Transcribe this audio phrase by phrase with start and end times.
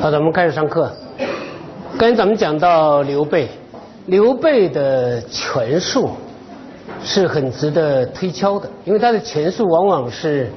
[0.00, 0.90] 好，咱们开始上课。
[1.98, 3.50] 刚才咱们讲到刘备，
[4.06, 6.08] 刘备的权术
[7.04, 10.50] 是很值得推敲的，因为他的权术往往是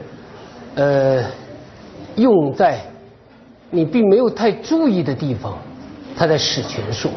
[0.75, 1.25] 呃
[2.15, 2.79] 用在
[3.69, 5.57] 你并没有太注意的地方，
[6.15, 7.09] 他在使权术。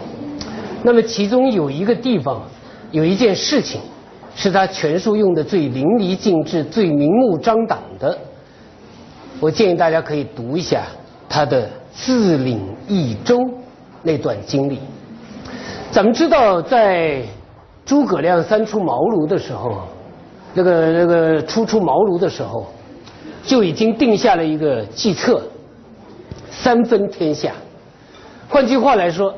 [0.83, 2.43] 那么其中有一个地方，
[2.91, 3.81] 有一件事情，
[4.35, 8.19] 是他权术用的最淋漓尽致、最明目张胆的。
[9.39, 10.87] 我建议大家可以读一下
[11.29, 13.39] 他的自领益州
[14.03, 14.79] 那段经历。
[15.91, 17.23] 咱们知道，在
[17.85, 19.83] 诸葛亮三出茅庐的时候，
[20.53, 22.67] 那个那个初出茅庐的时候，
[23.45, 25.43] 就已经定下了一个计策：
[26.51, 27.53] 三分天下。
[28.49, 29.35] 换句话来说，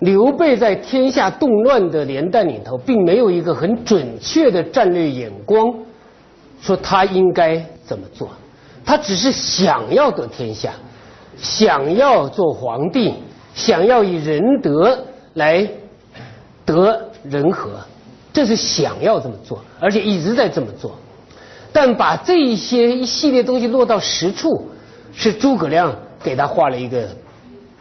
[0.00, 5.74] 刘备在天下动乱的年代里头，并没有一个很准确的战略眼光，
[6.60, 8.28] 说他应该怎么做。
[8.84, 10.72] 他只是想要得天下，
[11.40, 13.14] 想要做皇帝，
[13.54, 14.98] 想要以仁德
[15.34, 15.68] 来
[16.64, 17.80] 得人和，
[18.32, 20.92] 这是想要这么做，而且一直在这么做。
[21.72, 24.68] 但把这一些一系列东西落到实处，
[25.12, 27.08] 是诸葛亮给他画了一个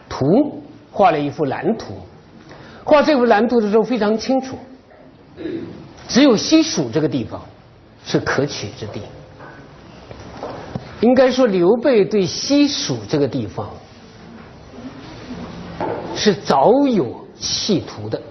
[0.08, 0.61] 图，
[0.92, 1.94] 画了一幅蓝图。
[2.83, 4.58] 画这幅蓝图的时候非常清楚，
[6.08, 7.42] 只有西蜀这个地方
[8.05, 9.02] 是可取之地。
[11.02, 13.69] 应该说，刘备对西蜀这个地方
[16.16, 18.22] 是早有企图的，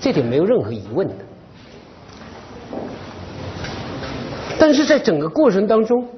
[0.00, 1.14] 这点没有任何疑问的。
[4.58, 6.08] 但是在整个过程当中，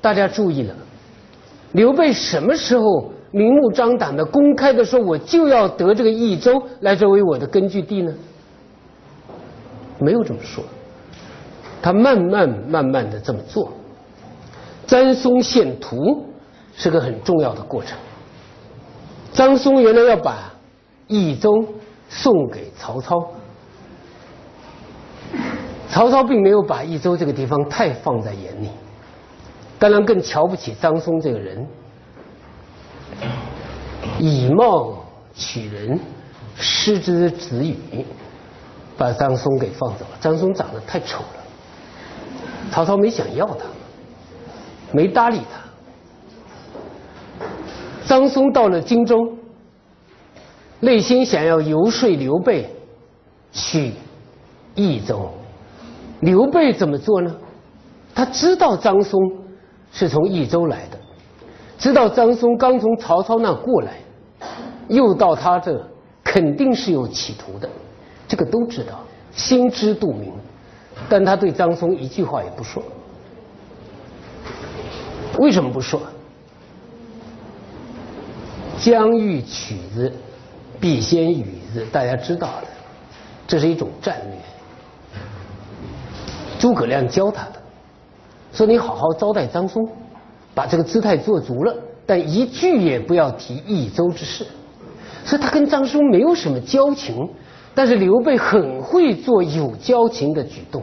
[0.00, 0.74] 大家注意了，
[1.72, 8.12] 刘备什么时候明目张胆的、公开的说我就要得这个益州来作为我的根据地呢？
[10.00, 10.64] 没有这么说，
[11.80, 13.72] 他慢慢慢慢的这么做。
[14.86, 16.26] 张松献图
[16.76, 17.96] 是个很重要的过程。
[19.32, 20.52] 张松原来要把
[21.08, 21.50] 益州
[22.08, 23.32] 送给曹操，
[25.88, 28.68] 曹操并没有把益州这个地方太放在眼里，
[29.78, 31.66] 当然更瞧不起张松这个人，
[34.18, 35.04] 以貌
[35.34, 35.98] 取人，
[36.56, 38.04] 失之子羽，
[38.96, 40.18] 把张松给放走了。
[40.20, 41.42] 张松长得太丑了，
[42.70, 43.64] 曹操没想要他。
[44.94, 45.60] 没搭理他。
[48.06, 49.16] 张松到了荆州，
[50.78, 52.70] 内心想要游说刘备
[53.50, 53.92] 去
[54.74, 55.28] 益州。
[56.20, 57.34] 刘备怎么做呢？
[58.14, 59.20] 他知道张松
[59.90, 60.98] 是从益州来的，
[61.76, 63.94] 知道张松刚从曹操那过来，
[64.86, 65.84] 又到他这，
[66.22, 67.68] 肯定是有企图的，
[68.28, 69.00] 这个都知道，
[69.32, 70.32] 心知肚明。
[71.08, 72.80] 但他对张松一句话也不说。
[75.38, 76.00] 为什么不说？
[78.78, 80.12] 将欲取之，
[80.78, 82.66] 必先予之，大家知道的，
[83.46, 84.38] 这是一种战略。
[86.58, 87.62] 诸葛亮教他的，
[88.52, 89.88] 说你好好招待张松，
[90.54, 91.74] 把这个姿态做足了，
[92.04, 94.46] 但一句也不要提益州之事。
[95.24, 97.26] 所以他跟张松没有什么交情，
[97.74, 100.82] 但是刘备很会做有交情的举动。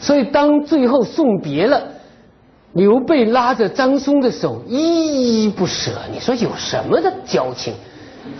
[0.00, 1.82] 所以当最后送别了。
[2.74, 5.90] 刘备拉着张松的手，依依不舍。
[6.12, 7.74] 你说有什么的交情？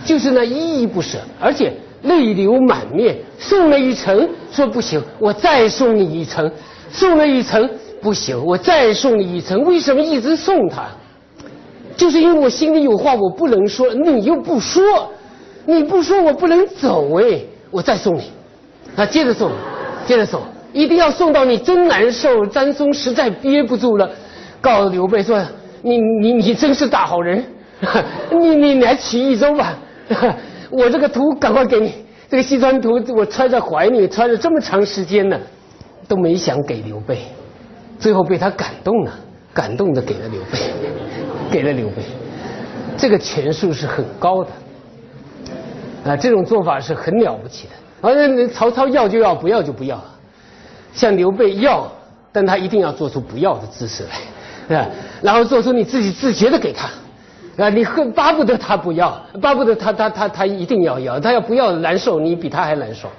[0.05, 3.17] 就是那依依不舍，而且泪流满面。
[3.37, 6.49] 送了一程，说不行，我再送你一程。
[6.91, 7.69] 送了一程，
[8.01, 9.63] 不行，我再送你一程。
[9.63, 10.87] 为什么一直送他？
[11.97, 14.81] 就是因为我心里有话，我不能说，你又不说，
[15.65, 17.39] 你不说我不能走哎。
[17.69, 18.23] 我再送你，
[18.95, 19.51] 啊，接着送，
[20.05, 20.41] 接着送。
[20.73, 24.09] 一定要送到你真难受，张松实在憋不住了，
[24.61, 25.41] 告诉刘备说
[25.81, 27.43] ：“你你你真是大好人，
[28.31, 29.77] 你你来取益州吧，
[30.71, 31.93] 我这个图赶快给你，
[32.29, 35.37] 这个西川图我揣在怀里，揣了这么长时间呢，
[36.07, 37.19] 都没想给刘备，
[37.99, 39.11] 最后被他感动了，
[39.53, 40.59] 感动的给了刘备，
[41.51, 41.95] 给了刘备，
[42.95, 44.49] 这个权术是很高的，
[46.11, 50.01] 啊，这种做法是很了不起的，而曹操要就要，不要就不要。”
[50.93, 51.91] 向刘备要，
[52.31, 54.15] 但他一定要做出不要的姿势来，
[54.67, 54.89] 是吧？
[55.21, 56.89] 然后做出你自己自觉的给他，
[57.63, 63.09] 啊，你恨巴不得他不要，巴不得他他他他一定要要，他要不要难受，你比他还难受，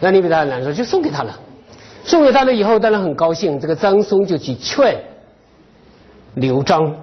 [0.00, 1.38] 那你比他还难受，就送给他了。
[2.04, 3.58] 送给他了以后，当然很高兴。
[3.58, 4.94] 这个张松就去劝
[6.34, 6.94] 刘璋，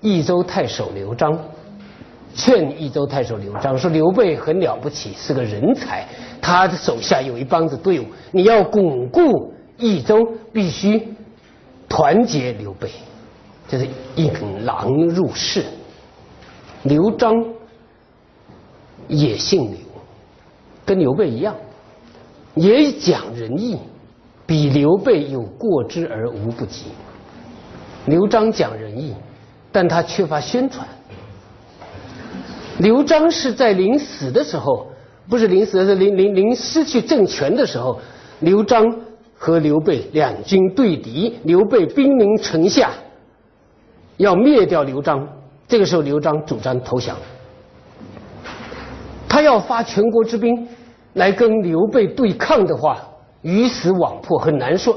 [0.00, 1.36] 益州太守刘璋，
[2.36, 6.06] 劝益州太守刘璋说：“刘备很了不起，是个人才，
[6.40, 11.14] 他的手下有一帮子队伍，你要巩固。”益州必须
[11.88, 12.90] 团结刘备，
[13.68, 13.86] 这是
[14.16, 14.30] 引
[14.64, 15.64] 狼入室。
[16.84, 17.32] 刘璋
[19.08, 19.78] 也姓刘，
[20.84, 21.54] 跟刘备一样，
[22.54, 23.78] 也讲仁义，
[24.46, 26.84] 比刘备有过之而无不及。
[28.06, 29.14] 刘璋讲仁义，
[29.72, 30.86] 但他缺乏宣传。
[32.78, 34.86] 刘璋是在临死的时候，
[35.28, 37.98] 不是临死，是临临临失去政权的时候，
[38.40, 38.84] 刘璋
[39.44, 42.92] 和刘备两军对敌，刘备兵临城下，
[44.16, 45.28] 要灭掉刘璋。
[45.68, 47.14] 这个时候，刘璋主张投降，
[49.28, 50.66] 他要发全国之兵
[51.12, 52.96] 来跟刘备对抗的话，
[53.42, 54.96] 鱼死网破，很难说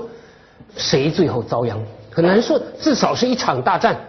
[0.78, 1.78] 谁最后遭殃，
[2.10, 4.00] 很难说，至少是一场大战。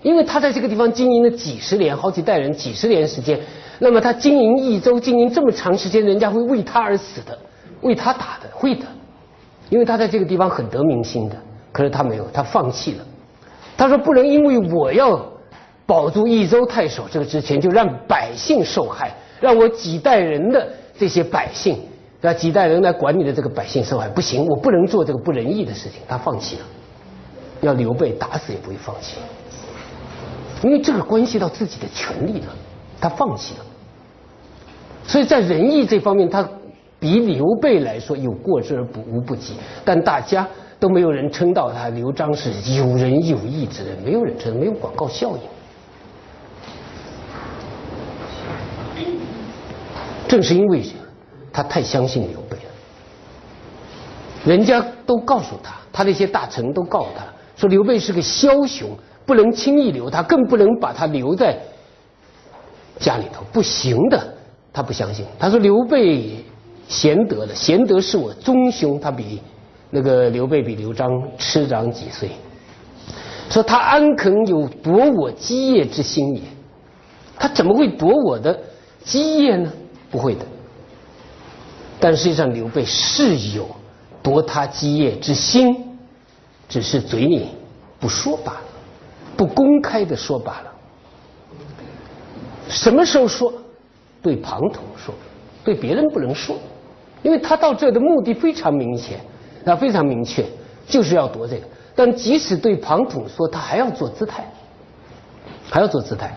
[0.00, 3.38] 因为他在这个地方经营了几十年，好几代人，几十年时间，
[3.78, 7.38] 那么他经营益州，经营这么长时间，人家会为他而死的，
[7.82, 8.86] 为他打的，会的。
[9.68, 11.36] 因为他在这个地方很得民心的，
[11.72, 13.04] 可是他没有，他放弃了。
[13.76, 15.20] 他说不能因为我要
[15.84, 20.66] 保住益州太守这个职权，就让百姓受害，让我几代人的
[20.98, 21.78] 这些百姓，
[22.20, 22.38] 对吧？
[22.38, 26.00] 几代人来管理的这个百姓受害，不行，我不能做这个不仁义的事情。
[26.08, 26.62] 他放弃了，
[27.60, 29.18] 要刘备打死也不会放弃。
[30.62, 32.56] 因为这个关系到自己的权利了，
[32.98, 33.64] 他放弃了，
[35.06, 36.48] 所以在仁义这方面，他
[36.98, 39.54] 比刘备来说有过之而不无不及，
[39.84, 40.46] 但大家
[40.78, 45.42] 都没有人称道他刘璋是有仁有义之人，没有人称，没有广告效应。
[50.26, 50.82] 正是因为
[51.52, 52.64] 他太相信刘备了，
[54.44, 57.24] 人家都告诉他，他那些大臣都告诉他
[57.56, 58.90] 说刘备是个枭雄。
[59.26, 61.58] 不能轻易留他，更不能把他留在
[63.00, 64.34] 家里头，不行的。
[64.72, 66.44] 他不相信，他说刘备
[66.88, 69.40] 贤德了，贤德是我宗兄，他比
[69.90, 72.30] 那个刘备比刘璋迟长几岁。
[73.50, 76.42] 说他安肯有夺我基业之心也？
[77.38, 78.58] 他怎么会夺我的
[79.04, 79.72] 基业呢？
[80.10, 80.44] 不会的。
[81.98, 83.68] 但实际上刘备是有
[84.22, 85.98] 夺他基业之心，
[86.68, 87.48] 只是嘴里
[87.98, 88.60] 不说罢了。
[89.36, 90.72] 不公开的说罢了，
[92.68, 93.52] 什么时候说？
[94.22, 95.14] 对庞统说，
[95.62, 96.56] 对别人不能说，
[97.22, 99.18] 因为他到这的目的非常明显，
[99.64, 100.44] 那，非常明确，
[100.86, 101.62] 就是要夺这个。
[101.94, 104.44] 但即使对庞统说，他还要做姿态，
[105.70, 106.32] 还要做姿态。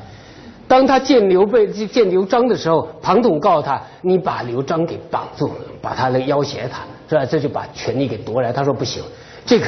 [0.67, 5.49] 当他见刘备、见刘璋的时候，庞统告诉他：“你把刘璋给绑住，
[5.81, 7.25] 把他的要挟他，是吧？
[7.25, 9.03] 这就把权力给夺来。”他说：“不行，
[9.45, 9.65] 这个。”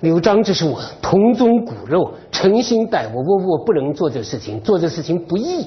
[0.00, 5.66] 刘璋，这是我同宗骨肉，诚心待我，我我不能做这事情，做这事情不义，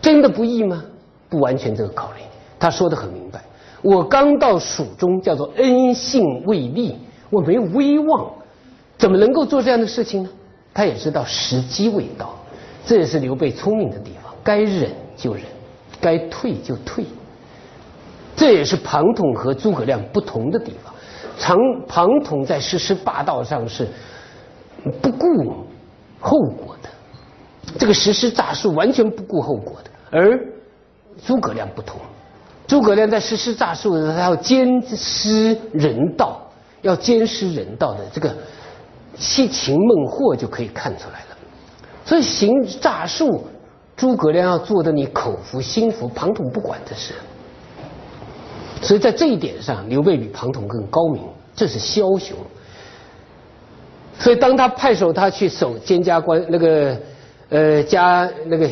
[0.00, 0.82] 真的不义吗？
[1.28, 2.22] 不完全这个考虑，
[2.58, 3.40] 他说的很明白。
[3.82, 6.96] 我刚到蜀中，叫做恩信未立，
[7.30, 8.30] 我没有威望，
[8.96, 10.30] 怎么能够做这样的事情呢？
[10.74, 12.34] 他也知道时机未到，
[12.84, 15.42] 这也是刘备聪明的地方，该忍就忍，
[16.00, 17.04] 该退就退，
[18.36, 20.94] 这也是庞统和诸葛亮不同的地方。
[21.38, 23.86] 常庞统在实施霸道上是
[25.00, 25.26] 不顾
[26.20, 26.88] 后果的，
[27.78, 29.90] 这个实施诈术完全不顾后果的。
[30.10, 30.38] 而
[31.24, 32.00] 诸葛亮不同，
[32.68, 36.38] 诸葛亮在实施诈术的时候，他要兼施人道，
[36.82, 38.36] 要兼施人道的这个
[39.16, 41.36] 七擒孟获就可以看出来了。
[42.04, 43.46] 所以行诈术，
[43.96, 47.14] 诸葛亮要做的你口服心服，庞统不管的事。
[48.82, 51.22] 所以在这一点上，刘备比庞统更高明，
[51.56, 52.36] 这是枭雄。
[54.18, 56.96] 所以当他派守他去守监家关那个
[57.48, 58.68] 呃家那个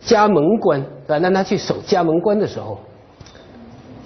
[0.00, 2.78] 家门关啊，让他去守家门关的时候，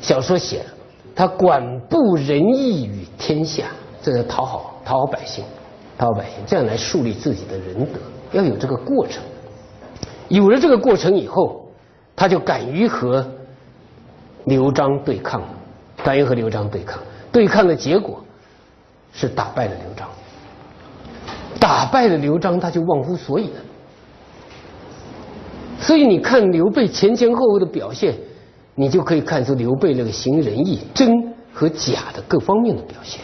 [0.00, 0.66] 小说写了，
[1.14, 3.66] 他管不仁义于天下，
[4.02, 5.44] 这个讨好讨好百姓，
[5.96, 7.98] 讨好百姓，这样来树立自己的仁德，
[8.32, 9.22] 要有这个过程。
[10.28, 11.66] 有了这个过程以后，
[12.14, 13.26] 他就敢于和。
[14.44, 15.42] 刘璋对抗，
[16.02, 16.98] 敢于和刘璋对抗，
[17.30, 18.24] 对抗的结果
[19.12, 20.08] 是打败了刘璋，
[21.60, 23.60] 打败了刘璋，他就忘乎所以了。
[25.78, 28.14] 所以你看刘备前前后后的表现，
[28.78, 31.10] 你就可以看出刘备那个行仁义真
[31.52, 33.20] 和假的各方面的表现。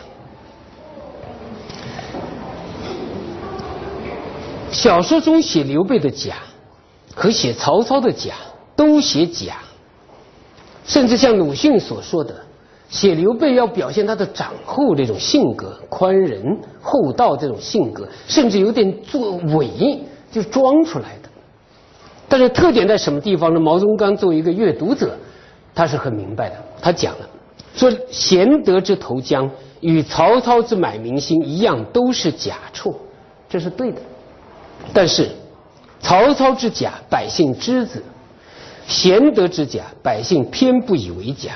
[4.73, 6.35] 小说中写刘备的假
[7.15, 8.35] 和写曹操的假
[8.75, 9.59] 都写假。
[10.85, 12.35] 甚至像鲁迅所说的，
[12.91, 20.01] 写刘备要表现他的长厚这种性格，宽仁厚道这种性格，甚至有点作伪，
[20.33, 21.29] 就装出来的。
[22.29, 23.61] 但是特点在什么地方呢？
[23.61, 25.17] 毛宗刚作为一个阅读者，
[25.75, 26.57] 他是很明白的。
[26.81, 27.29] 他讲了，
[27.75, 29.51] 说贤德之投江
[29.81, 32.95] 与曹操之买民心一样，都是假处，
[33.49, 34.01] 这是对的。
[34.93, 35.31] 但是
[36.01, 37.99] 曹操之假，百姓知之；
[38.87, 41.53] 贤德之假，百姓偏不以为假。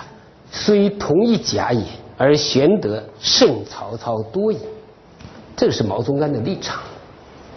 [0.50, 1.82] 虽同一假也，
[2.16, 4.58] 而玄德胜曹操多矣。
[5.54, 6.80] 这是毛宗安的立场，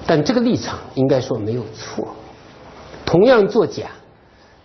[0.05, 2.07] 但这个立场应该说没有错。
[3.05, 3.87] 同样作假，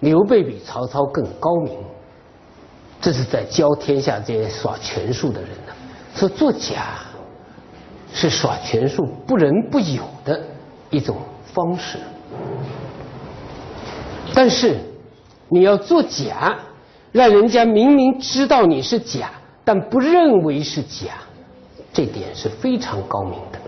[0.01, 1.79] 刘备比曹操更高明。
[3.01, 5.73] 这是在教天下这些耍权术的人呢，
[6.15, 6.95] 说作假
[8.13, 10.43] 是耍权术不仁不友的
[10.91, 11.17] 一种
[11.53, 11.99] 方式。
[14.35, 14.79] 但是
[15.49, 16.57] 你要作假，
[17.13, 19.31] 让人家明明知道你是假，
[19.65, 21.13] 但不认为是假，
[21.93, 23.59] 这点是非常高明的。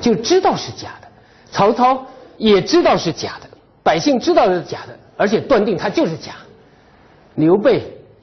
[0.00, 1.08] 就知道是假的，
[1.50, 3.47] 曹操也知道是假的，
[3.82, 6.32] 百姓知道是假的，而且断定他就是假。
[7.34, 7.82] 刘备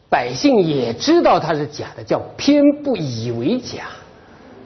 [0.09, 3.83] 百姓也知道他是假的，叫偏不以为假，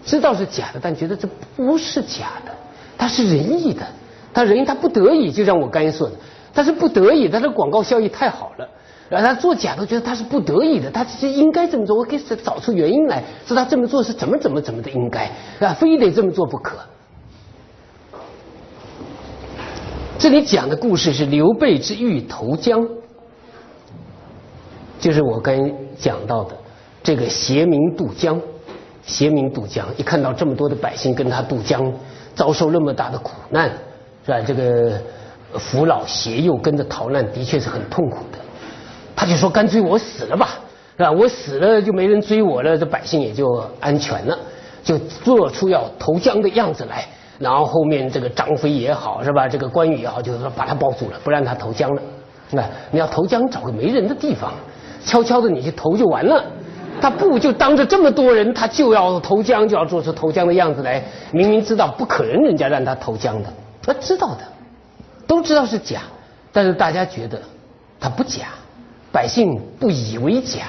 [0.04, 2.52] 知道是假的，但觉得这不是假的，
[2.98, 3.86] 他是仁义的，
[4.34, 6.16] 他仁义他不得已，就像我刚才说的。
[6.52, 8.68] 他是不得已，他的广告效益太好了，
[9.08, 15.30] 然后他做假都觉得他是不得已的，他是应该这么做，我给找出原因来，说他这么做是怎么怎么怎么的应该，
[15.60, 16.78] 啊，非得这么做不可。
[20.20, 22.86] 这里讲的故事是刘备之欲投江，
[25.00, 25.56] 就是我刚
[25.98, 26.54] 讲到的
[27.02, 28.40] 这个携民渡江，
[29.02, 31.90] 携民渡江，一看到这么多的百姓跟他渡江，
[32.36, 33.72] 遭受那么大的苦难，
[34.26, 34.42] 是吧？
[34.42, 35.02] 这个。
[35.58, 38.38] 扶老携幼跟着逃难，的确是很痛苦的。
[39.16, 40.60] 他就说：“干脆我死了吧，
[40.96, 41.12] 是吧？
[41.12, 44.38] 我死了就没人追我了，这百姓也就安全了。”
[44.86, 47.08] 就做出要投江的样子来。
[47.40, 49.48] 然后后面这个张飞也好，是吧？
[49.48, 52.02] 这个关羽也好，就是说把他抱住了，不让他投江了。
[52.52, 54.54] 那你要投江，找个没人的地方，
[55.06, 56.44] 悄悄的你去投就完了。
[57.02, 61.02] 他不就当着这么多人，他就要投江，就要做出投江的样子来。
[61.32, 63.50] 明明知道不可能，人家让他投江的，
[63.82, 64.42] 他知道的。
[65.26, 66.02] 都知道是假，
[66.52, 67.40] 但是大家觉得
[68.00, 68.48] 他不假，
[69.14, 70.64] 百姓不以为假，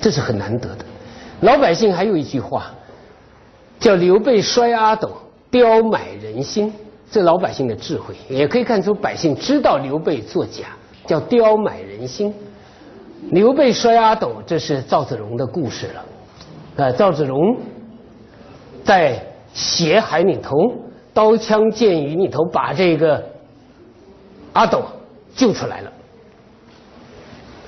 [0.00, 0.84] 这是很难得的。
[1.40, 2.70] 老百姓还有一句话，
[3.80, 5.10] 叫“刘备摔阿斗，
[5.50, 6.72] 刁买人心”。
[7.10, 10.66] 这老百姓的智慧，也可以看出百姓知道刘备作假，
[11.06, 12.32] 叫刁买人心。
[13.30, 16.04] 刘备摔阿斗，这是赵子龙的故事了。
[16.76, 17.56] 呃，赵子龙
[18.84, 19.20] 在
[19.52, 20.54] 血海里头。
[21.12, 23.20] 刀枪剑雨里头，把这个
[24.52, 24.84] 阿斗
[25.34, 25.90] 救出来了，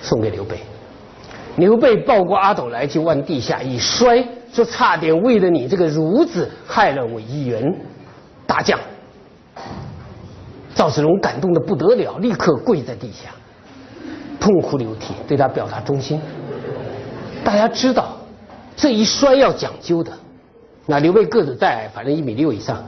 [0.00, 0.59] 送给刘备。
[1.57, 7.62] 刘备抱过阿斗来，就往地下一摔，说：“差点为了你这个孺子，害了我一员
[8.47, 8.78] 大将。”
[10.75, 13.30] 赵子龙感动的不得了，立刻跪在地下，
[14.40, 16.21] 痛哭流涕，对他表达忠心。
[17.44, 18.16] 大家知道，
[18.76, 20.12] 这一摔要讲究的。
[20.87, 22.82] 那刘备个子再矮，反正一米六以上。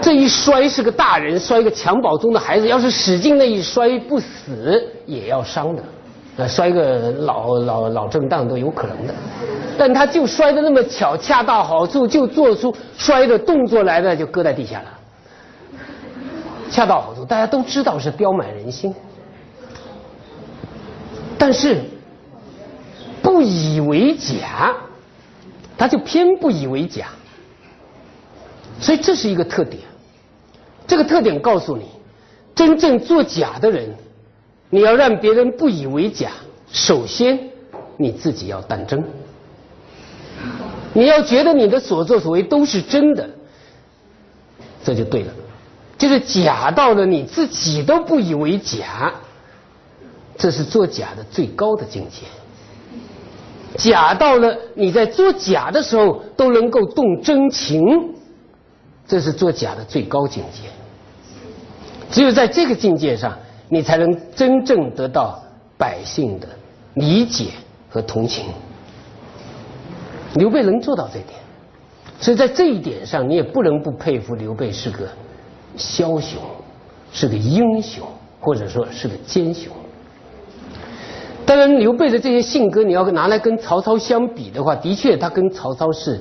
[0.00, 5.82] 这一摔是个大人摔个襁褓中的孩子，要是使劲那一摔不死也要伤的，
[6.36, 9.14] 呃，摔个老老老正当都有可能的。
[9.78, 14.88] 但他就摔的那么巧，恰到好处，就做出摔的动作来的，就搁在地下了，
[16.70, 17.24] 恰到好处。
[17.24, 18.94] 大家都知道是刁满人心，
[21.38, 21.82] 但是
[23.22, 24.74] 不以为假，
[25.76, 27.06] 他就偏不以为假。
[28.80, 29.82] 所以这是一个特点，
[30.86, 31.86] 这个特点告诉你，
[32.54, 33.94] 真正作假的人，
[34.70, 36.30] 你要让别人不以为假，
[36.70, 37.38] 首先
[37.96, 39.04] 你自己要当真，
[40.92, 43.28] 你要觉得你的所作所为都是真的，
[44.84, 45.32] 这就对了。
[45.96, 49.14] 就是假到了你自己都不以为假，
[50.36, 52.26] 这是作假的最高的境界。
[53.76, 58.14] 假到了你在作假的时候都能够动真情。
[59.08, 60.68] 这是作假的最高境界，
[62.10, 65.42] 只有在这个境界上，你才能真正得到
[65.76, 66.46] 百姓的
[66.94, 67.50] 理解
[67.88, 68.46] 和同情。
[70.34, 71.28] 刘备能做到这点，
[72.20, 75.08] 所以在这一点上，你也不能不佩服刘备是个
[75.78, 76.40] 枭雄，
[77.12, 78.06] 是个英雄，
[78.40, 79.72] 或者说是个奸雄。
[81.46, 86.20] 当然，刘备的这些性格，你要拿来跟曹操相比的话，的确他跟曹操是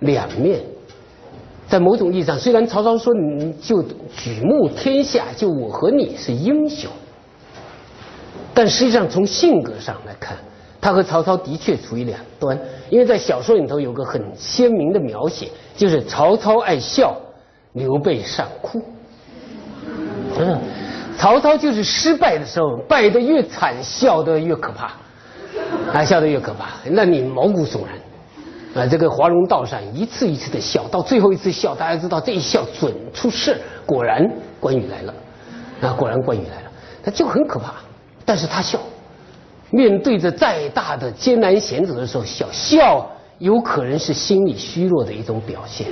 [0.00, 0.60] 两面。
[1.68, 6.90] 在某种意义上，虽然曹操说你就举目天下就我和你是英雄，
[8.52, 10.36] 但实际上从性格上来看，
[10.80, 12.58] 他和曹操的确处于两端。
[12.90, 17.16] 因为在小说里头有个很鲜明的描写，就是曹操爱笑，
[17.72, 18.80] 刘备善哭。
[20.38, 20.60] 嗯，
[21.18, 24.92] 曹操就是失败的时候，败得越惨，笑得越可怕，
[25.92, 27.96] 啊，笑得越可怕，那你毛骨悚然。
[28.74, 34.28] 啊，这个华容道上一次一次的笑，到最后一次笑，大家知道这一笑准出事，果然
[34.58, 35.14] 关羽来了，
[35.80, 36.70] 啊，果然关羽来了，
[37.04, 37.74] 他就很可怕，
[38.24, 38.80] 但是他笑，
[39.70, 45.86] 面对着再大的艰难险阻的时候笑，笑有可能是心理虚弱的一种表现，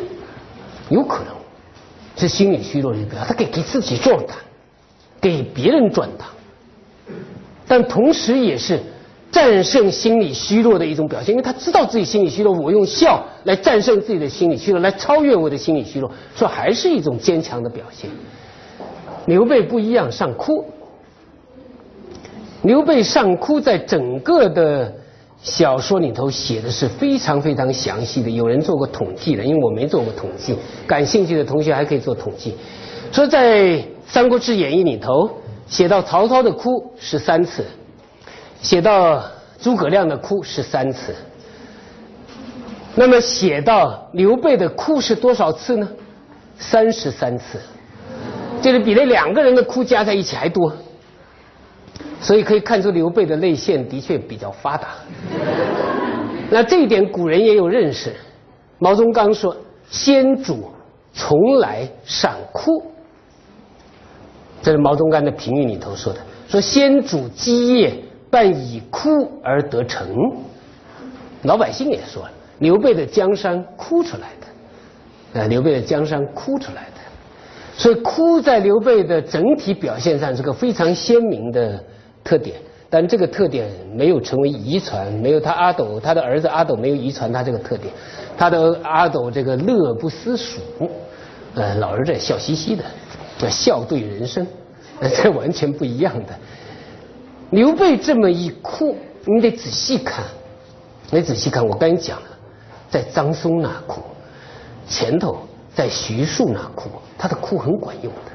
[0.89, 1.33] 有可能
[2.17, 4.37] 是心理虚弱的一表现，他给给自己壮胆，
[5.21, 6.27] 给别人壮胆，
[7.69, 8.83] 但同时也是。
[9.33, 18.11] 战胜心理虚弱的一种表现，因为他知道自己心理虚弱，我用笑来战胜自己的心理虚弱，来超越我的心理虚弱，说还是一种坚强的表现。
[19.25, 20.67] 刘备不一样，上哭。
[22.63, 24.93] 刘备上哭，在整个的
[25.43, 30.55] 小说里头写的是非常非常详细的，有人做过统计的，因为我没做过统计，
[30.87, 32.55] 感兴趣的同学还可以做统计。
[33.11, 33.65] 说在
[34.07, 35.31] 《三国志演义》里头
[35.67, 37.65] 写到曹操的哭是三次。
[38.63, 39.23] 写到
[39.61, 41.15] 诸葛亮的哭是三次，
[42.95, 45.89] 那么写到刘备的哭是多少次呢？
[46.57, 47.61] 三十三次，
[48.63, 50.73] 就是比那两个人的哭加在一起还多，
[52.21, 54.91] 所以可以看出刘备的泪腺的确比较发达。
[56.49, 58.15] 那这一点古人也有认识，
[58.79, 59.57] 毛宗岗说
[59.91, 60.71] ：“先主
[61.13, 62.85] 从来善哭。”
[64.63, 67.93] 这是毛宗岗的评语里头说的，说先主基业。
[68.33, 70.09] 半以哭而得成，
[71.43, 74.47] 老百姓也说了，刘备的江山哭出来的，
[75.35, 77.01] 呃，刘备的江山哭出来的，
[77.77, 81.79] 所以哭在刘备的整体表现上是个非常鲜明的
[82.25, 82.57] 特点，
[82.89, 87.93] 但这个特点没有成为遗传，没有他阿斗他的儿子阿斗没有遗传他这个特点，
[88.39, 90.59] 他的阿斗这个乐不思蜀，
[91.55, 92.83] 呃，老是在笑嘻嘻的，
[93.51, 94.47] 笑对人生，
[95.23, 96.35] 这完全不一样的。
[97.53, 100.25] 刘备这么一哭，你得仔细看，
[101.11, 101.63] 你仔细看。
[101.63, 102.27] 我刚才讲了，
[102.91, 104.01] 在张松那哭，
[104.89, 105.39] 前头
[105.75, 108.33] 在徐庶那哭，他的哭很管用的，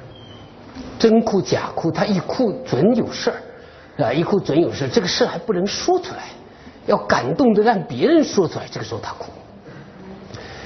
[0.99, 6.25] 真哭假哭，他一哭准有事儿，啊，一哭准有事儿这个事儿还不能说出来，
[6.85, 9.31] 要感动的让别人说出来，这个时候他哭。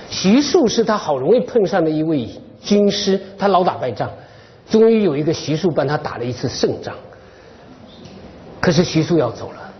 [0.10, 2.28] 徐庶是他好容易碰上的一位
[2.62, 4.12] 军师，他老打败仗，
[4.69, 6.93] 终于有一个徐庶帮他打了一次胜仗。
[8.62, 9.74] 可是徐庶要走了，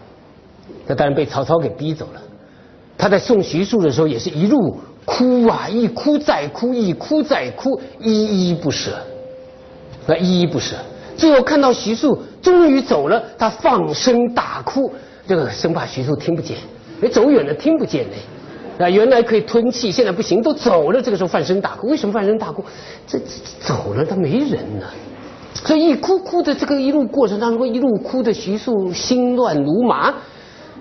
[0.88, 2.22] 那当然被曹操给逼走了。
[2.98, 8.98] 他在送徐庶的时候，也是一路哭啊，一哭再哭，一哭再哭，依依不舍，
[10.08, 10.76] 那依依不舍。
[11.16, 14.92] 最后看到徐庶终于走了，他放声大哭，
[15.28, 16.58] 这个生怕徐庶听不见，
[17.00, 18.16] 你走远了听不见呢。
[18.86, 21.88] 啊，原来可以吞气，现在不行，都走了，这个时候放声大哭。
[21.88, 22.64] 为什么放声大哭？
[23.06, 23.20] 这
[23.60, 24.88] 走了，他没人呢。
[25.64, 30.14] 所以一哭哭的这个一路过程当中，一路哭的徐庶心乱如麻，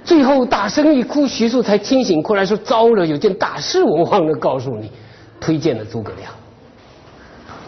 [0.03, 4.91] 最后大声一哭，徐庶才清醒过来，说：“糟了，有件大事我忘了告诉你，
[5.39, 6.33] 推荐了诸葛亮。”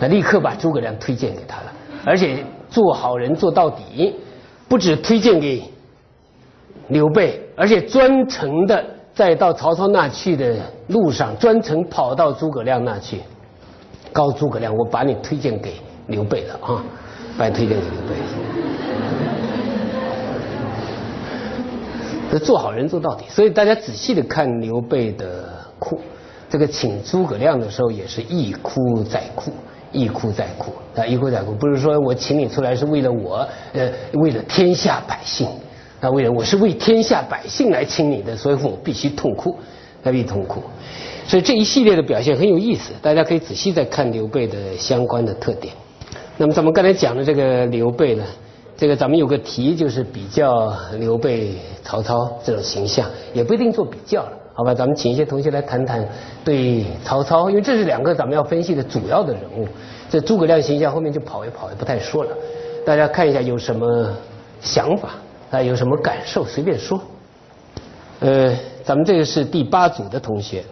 [0.01, 1.73] 那立刻把诸葛亮推荐给他了，
[2.05, 4.15] 而且做好人做到底，
[4.67, 5.63] 不止推荐给
[6.89, 8.83] 刘备，而且专程的
[9.15, 10.57] 在到曹操那去的
[10.89, 13.21] 路上，专程跑到诸葛亮那去，
[14.13, 15.75] 告诸葛亮：“我把你推荐给
[16.07, 16.83] 刘备的啊。”
[17.39, 18.15] 把推荐给刘备，
[22.31, 23.25] 这做好人做到底。
[23.31, 25.99] 所以大家仔细的看刘备的哭，
[26.51, 29.51] 这个请诸葛亮的时候也是一哭再哭，
[29.93, 31.53] 一哭再哭啊，一哭再哭。
[31.53, 35.49] 不是说我请你出来是为了我，呃，为了天下百姓
[36.01, 39.57] 啊，为了我是为天下百姓来请你的，所以我必须痛哭，
[40.05, 40.63] 必痛哭。
[41.27, 45.73] 所以这一系列的表现很有意思，大家可以仔细再看刘备的相关的特点。
[46.39, 48.25] 那么咱们刚才讲的这个刘备呢，
[48.77, 54.75] 这个咱们有个题就是比较刘备、曹操这种形象，也不一定做比较了，好吧？
[54.75, 56.07] 咱们请一些同学来谈谈
[56.45, 59.69] 对曹操，因为这是两个咱们要分析的主要的人物。
[60.11, 62.31] 这诸葛亮形象后面就跑一跑，也不太说了。
[62.85, 64.11] 大家看一下有什么
[64.61, 65.11] 想法
[65.51, 65.63] 啊？
[65.63, 66.45] 有什么感受？
[66.45, 67.01] 随便说。
[68.21, 70.65] 呃，咱们这个是第八组的同学，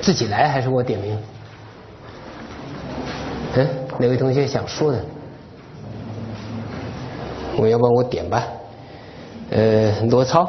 [0.00, 1.18] 自己来还是我点名？
[3.54, 3.68] 嗯？
[3.98, 5.04] 哪位同学想说的？
[7.58, 8.42] 我要不我点吧。
[9.50, 10.42] 呃，罗超。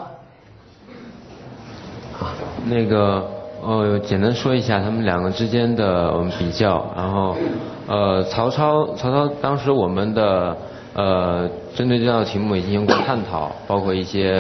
[2.20, 2.34] 啊，
[2.66, 3.30] 那个
[3.62, 6.86] 呃，简单说一下他们两个之间的我们比较。
[6.96, 7.36] 然后，
[7.88, 10.56] 呃，曹操，曹操当时我们的
[10.94, 14.40] 呃，针对这道题目也进行过探讨， 包括一些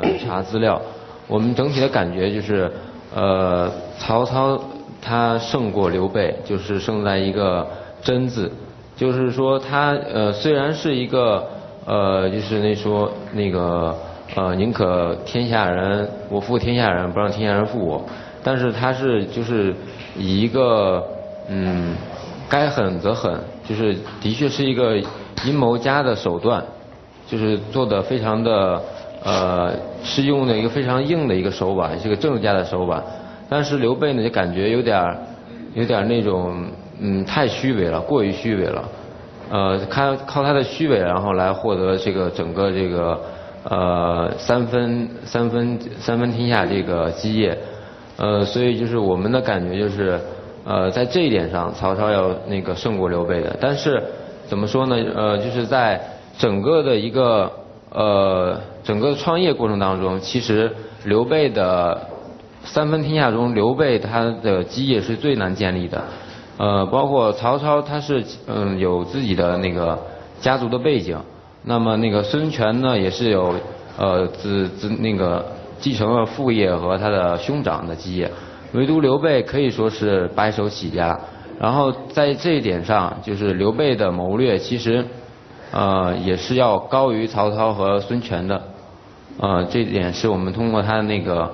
[0.00, 0.80] 呃查资料。
[1.26, 2.70] 我们整体的感觉就是，
[3.12, 4.58] 呃，曹操
[5.02, 7.66] 他胜过刘备，就是胜在一个。
[8.04, 8.52] 真字，
[8.96, 11.48] 就是说他呃虽然是一个
[11.86, 13.96] 呃就是那说那个
[14.36, 18.04] 呃宁可天下人我负天下人，不让天下人负我。
[18.42, 19.74] 但是他是就是
[20.16, 21.02] 以一个
[21.48, 21.96] 嗯
[22.48, 24.96] 该狠则狠，就是的确是一个
[25.46, 26.62] 阴谋家的手段，
[27.26, 28.82] 就是做的非常的
[29.24, 33.02] 呃是用的一个非常硬的一个手腕，是个政治家的手腕。
[33.48, 35.16] 但是刘备呢就感觉有点
[35.74, 36.66] 有点那种
[37.00, 38.84] 嗯太虚伪了，过于虚伪了。
[39.50, 43.20] 呃，靠靠他的虚伪，然后来获得这个整个这个
[43.64, 47.56] 呃三分三分三分天下这个基业。
[48.16, 50.18] 呃，所以就是我们的感觉就是，
[50.64, 53.56] 呃，在这一点上，曹操要那个胜过刘备的。
[53.60, 54.02] 但是
[54.46, 54.96] 怎么说呢？
[55.14, 56.00] 呃，就是在
[56.38, 57.50] 整个的一个
[57.90, 60.70] 呃整个创业过程当中，其实
[61.04, 62.00] 刘备的
[62.62, 66.02] 三分天下中，刘备他的基业是最难建立的。
[66.56, 69.98] 呃，包括曹操，他是嗯有自己的那个
[70.40, 71.18] 家族的背景。
[71.62, 73.54] 那么那个孙权呢，也是有
[73.98, 75.44] 呃子子那个。
[75.80, 78.30] 继承了父业和他的兄长的基业，
[78.72, 81.18] 唯独刘备可以说是白手起家。
[81.60, 85.04] 然后在这一点上，就是刘备的谋略其实，
[85.72, 88.62] 呃，也是要高于曹操和孙权的。
[89.38, 91.50] 呃，这点是我们通过他的那个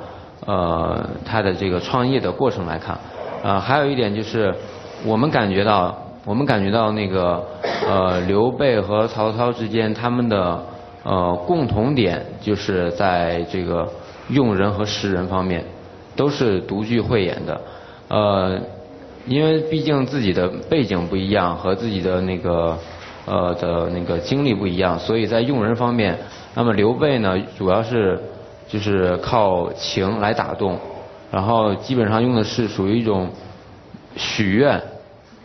[0.47, 2.97] 呃他的这个创业的过程来看。
[3.43, 4.55] 啊，还有一点就是，
[5.05, 7.43] 我们感觉到，我们感觉到那个
[7.87, 10.63] 呃刘备和曹操之间他们的
[11.03, 13.89] 呃共同点就是在这个。
[14.29, 15.65] 用人和识人方面，
[16.15, 17.61] 都是独具慧眼的，
[18.07, 18.61] 呃，
[19.27, 22.79] 因为毕竟自己的背景不一样，和自己的那个
[23.27, 26.17] 呃的那个经历不一样，所以在用人方面，
[26.55, 28.21] 那么刘备呢，主要是
[28.69, 30.79] 就是靠情来打动，
[31.33, 33.29] 然后基本上用的是属于一种
[34.15, 34.81] 许愿，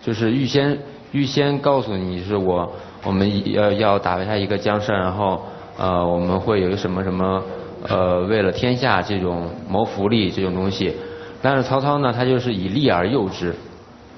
[0.06, 0.78] 就是预先
[1.12, 2.72] 预先告诉你是我
[3.04, 5.42] 我们要要打下一个江山，然后
[5.78, 7.42] 呃我们会有一个什么什么。
[7.88, 10.92] 呃，为了天下这种谋福利这种东西，
[11.40, 13.54] 但是曹操呢，他就是以利而诱之，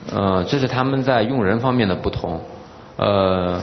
[0.10, 2.39] 呃，这是他们在用人方面的不同，
[2.95, 3.62] 呃，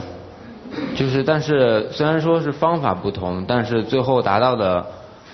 [0.95, 4.85] 就是但是虽然说是方法不同，但是最后达到的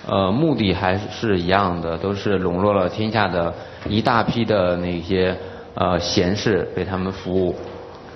[0.08, 3.52] 呃目的还是一样的，都是笼络了天下的
[3.86, 5.36] 一大批的那些
[5.74, 7.54] 呃闲事为他们服务，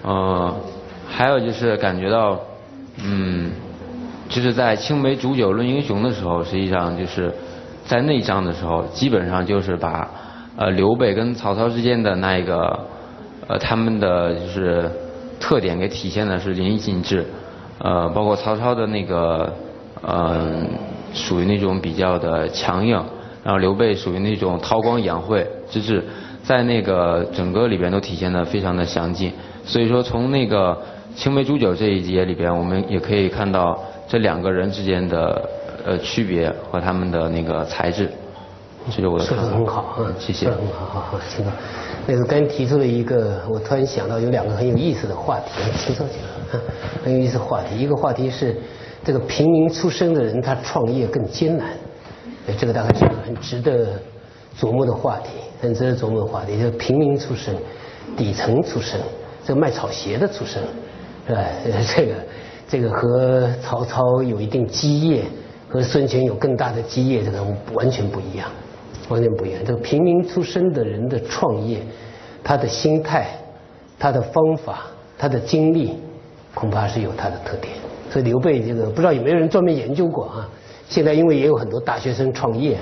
[0.03, 0.55] 呃，
[1.09, 2.39] 还有就是感觉到
[3.03, 3.53] 嗯。
[4.29, 7.33] 就是在青梅煮酒论英雄的时候，实际上就是
[7.87, 10.11] 在那一章的时候，基本上就是把
[10.57, 12.77] 呃刘备跟曹操之间的那一个
[13.47, 14.91] 呃他们的就是
[15.39, 17.25] 特点给体现的是淋漓尽致，
[17.79, 19.53] 呃包括曹操的那个
[20.03, 20.57] 呃
[21.15, 23.01] 属于那种比较的强硬，
[23.45, 26.03] 然后刘备属于那种韬光养晦之志，
[26.47, 29.33] 在那个整个里边都体现的非常的详尽，
[29.65, 30.81] 所以说从那个
[31.17, 33.79] 青梅煮酒这一节里边，我们也可以看到。
[34.09, 35.51] 这两个人之间的
[35.85, 38.09] 呃区别和他们的那个材质，
[38.89, 40.49] 这是我的说的很好，嗯，谢谢。
[40.49, 40.55] 好，
[40.89, 41.53] 好好，请坐。
[42.07, 46.21] 那个刚提出了一个，我突然想到有两个很有意思的话题，请坐，请
[46.53, 46.61] 坐。
[47.03, 48.57] 很有意思话题，一个话题是
[49.03, 51.67] 这个平民出身的人他创业更艰难，
[52.57, 54.01] 这个大概是个很值得
[54.59, 57.55] 琢磨的话题，很值得琢磨的话题，就是平民出身、
[58.17, 59.01] 底层出身，
[59.45, 60.63] 这个卖草鞋的出身，
[61.27, 61.45] 是吧？
[61.97, 62.15] 这个。
[62.69, 65.23] 这个和曹操有一定基业，
[65.69, 67.41] 和孙权有更大的基业，这个
[67.75, 68.51] 完全不一样，
[69.09, 69.63] 完全不一样。
[69.65, 71.79] 这个平民出身的人的创业，
[72.43, 73.29] 他的心态、
[74.01, 75.97] 他的方法、他的经历，
[76.57, 77.73] 恐怕是有他的特点。
[78.11, 80.51] 所以刘备这个不知道有没有人专门研究过啊？
[80.89, 82.77] 现在因为也有很多大学生创业，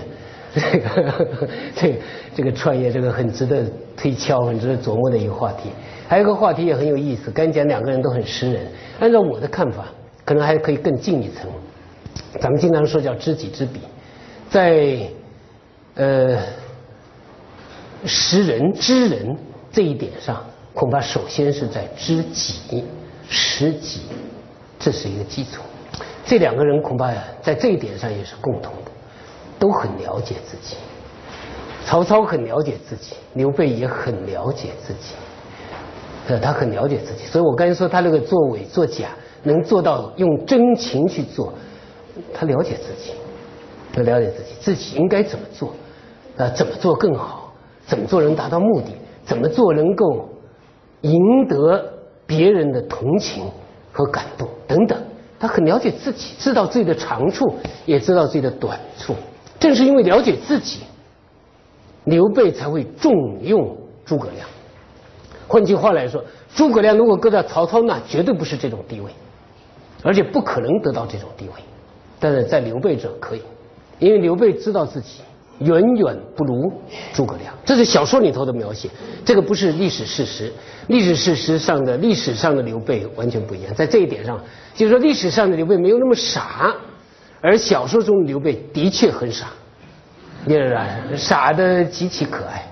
[0.70, 2.00] 这个这
[2.36, 3.64] 这个创业这个很值得
[3.96, 5.70] 推敲、很值得琢磨的一个话题。
[6.06, 8.66] 还有一个话题也很有意思，刚讲两个人都很识人。
[9.00, 9.86] 按照我的看法，
[10.24, 11.50] 可能还可以更进一层。
[12.40, 13.80] 咱们经常说叫知己知彼，
[14.48, 15.08] 在
[15.94, 16.38] 呃
[18.04, 19.36] 识人知人
[19.72, 22.84] 这一点上，恐怕首先是在知己
[23.28, 24.02] 识己，
[24.78, 25.62] 这是一个基础。
[26.24, 27.12] 这两个人恐怕
[27.42, 28.90] 在这一点上也是共同的，
[29.64, 30.76] 都很了解自己。
[31.86, 35.14] 曹操很了解自己，刘备也很了解自己。
[36.28, 39.08] 呃，他很了解自己，所以我刚才说他那个做伪做假，
[39.42, 41.50] 能做到用真情去做，
[42.34, 43.12] 他了解自己，
[43.94, 45.74] 他了解自己，自己应该怎么做，
[46.36, 47.50] 呃，怎么做更好，
[47.86, 48.88] 怎么做能达到目的，
[49.24, 50.28] 怎么做能够
[51.00, 51.82] 赢得
[52.26, 53.44] 别人的同情
[53.92, 54.98] 和感动等等，
[55.38, 57.54] 他很了解自己，知道自己的长处，
[57.86, 59.14] 也知道自己的短处。
[59.58, 60.80] 正是因为了解自己，
[62.04, 63.12] 刘备才会重
[63.42, 64.48] 用诸葛亮。
[65.46, 69.10] 换句话来说，诸葛亮如果搁在曹操那，绝对不是这种地位，
[70.02, 71.52] 而且不可能得到这种地位。
[72.18, 73.42] 但是在刘备这可以，
[73.98, 75.20] 因为刘备知道自己
[75.58, 76.72] 远远不如
[77.12, 78.88] 诸葛亮，这是小说里头的描写，
[79.24, 80.52] 这个不是历史事实。
[80.88, 84.38] 历史事实上的历史上的刘备完全不一样，在这一点上，
[84.74, 86.74] 就是说历史上的刘备没有那么傻，
[87.44, 89.48] 而小说中刘备的确很傻，
[90.46, 90.80] 你知道
[91.14, 92.64] 傻的极其可爱，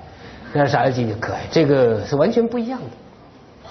[0.55, 2.87] 那傻的极其可爱，这个是完全不一样的。